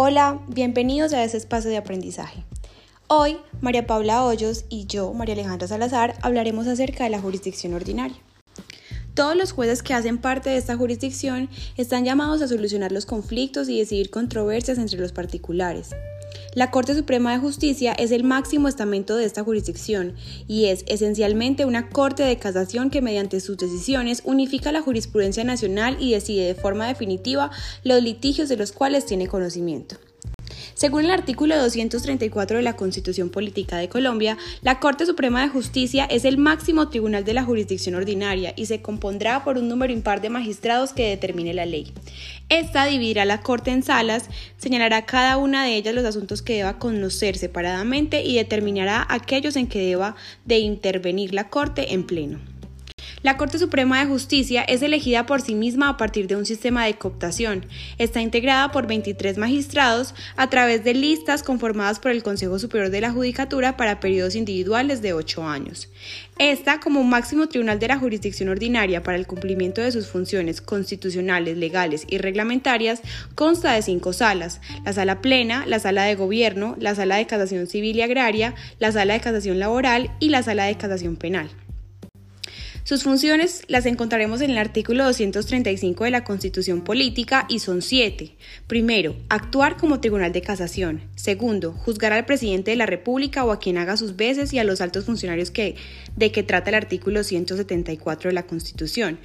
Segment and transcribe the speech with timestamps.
[0.00, 2.44] Hola, bienvenidos a este espacio de aprendizaje.
[3.08, 8.16] Hoy, María Paula Hoyos y yo, María Alejandra Salazar, hablaremos acerca de la jurisdicción ordinaria.
[9.14, 13.68] Todos los jueces que hacen parte de esta jurisdicción están llamados a solucionar los conflictos
[13.68, 15.90] y decidir controversias entre los particulares.
[16.54, 20.14] La Corte Suprema de Justicia es el máximo estamento de esta jurisdicción
[20.46, 25.96] y es esencialmente una Corte de casación que mediante sus decisiones unifica la jurisprudencia nacional
[26.00, 27.50] y decide de forma definitiva
[27.84, 29.96] los litigios de los cuales tiene conocimiento.
[30.78, 36.04] Según el artículo 234 de la Constitución Política de Colombia, la Corte Suprema de Justicia
[36.04, 40.20] es el máximo tribunal de la jurisdicción ordinaria y se compondrá por un número impar
[40.20, 41.92] de magistrados que determine la ley.
[42.48, 46.78] Esta dividirá la Corte en salas, señalará cada una de ellas los asuntos que deba
[46.78, 52.57] conocer separadamente y determinará aquellos en que deba de intervenir la Corte en pleno.
[53.28, 56.86] La Corte Suprema de Justicia es elegida por sí misma a partir de un sistema
[56.86, 57.66] de cooptación.
[57.98, 63.02] Está integrada por 23 magistrados a través de listas conformadas por el Consejo Superior de
[63.02, 65.90] la Judicatura para periodos individuales de 8 años.
[66.38, 71.58] Esta, como máximo tribunal de la jurisdicción ordinaria para el cumplimiento de sus funciones constitucionales,
[71.58, 73.02] legales y reglamentarias,
[73.34, 77.66] consta de cinco salas, la sala plena, la sala de gobierno, la sala de casación
[77.66, 81.50] civil y agraria, la sala de casación laboral y la sala de casación penal.
[82.88, 88.34] Sus funciones las encontraremos en el artículo 235 de la Constitución Política y son siete.
[88.66, 91.02] Primero, actuar como tribunal de casación.
[91.14, 94.64] Segundo, juzgar al presidente de la República o a quien haga sus veces y a
[94.64, 99.18] los altos funcionarios de que trata el artículo 174 de la Constitución.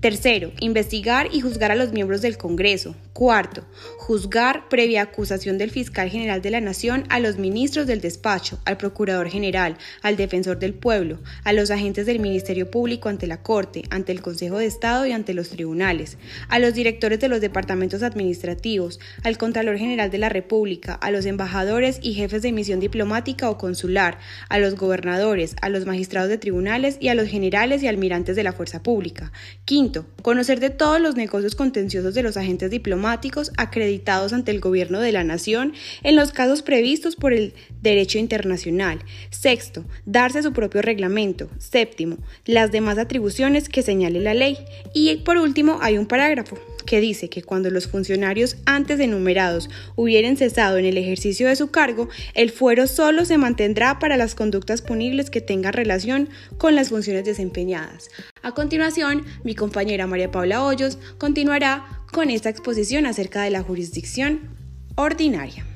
[0.00, 2.94] Tercero, investigar y juzgar a los miembros del Congreso.
[3.12, 8.60] Cuarto, juzgar previa acusación del fiscal general de la Nación a los ministros del despacho,
[8.64, 13.42] al procurador general, al defensor del pueblo, a los agentes del Ministerio Público ante la
[13.42, 16.16] Corte, ante el Consejo de Estado y ante los tribunales,
[16.48, 21.26] a los directores de los departamentos administrativos, al Contralor General de la República, a los
[21.26, 26.38] embajadores y jefes de misión diplomática o consular, a los gobernadores, a los magistrados de
[26.38, 29.32] tribunales y a los generales y almirantes de la fuerza pública.
[29.64, 29.87] Quinto,
[30.22, 35.12] conocer de todos los negocios contenciosos de los agentes diplomáticos acreditados ante el gobierno de
[35.12, 35.72] la nación
[36.02, 39.00] en los casos previstos por el derecho internacional.
[39.30, 41.48] Sexto, darse su propio reglamento.
[41.58, 44.58] Séptimo, las demás atribuciones que señale la ley.
[44.94, 50.38] Y por último, hay un parágrafo que dice que cuando los funcionarios antes enumerados hubieren
[50.38, 54.80] cesado en el ejercicio de su cargo, el fuero solo se mantendrá para las conductas
[54.80, 58.08] punibles que tengan relación con las funciones desempeñadas.
[58.42, 64.56] A continuación, mi compañera María Paula Hoyos continuará con esta exposición acerca de la jurisdicción
[64.96, 65.66] ordinaria.